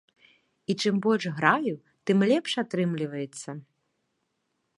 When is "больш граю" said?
1.05-1.75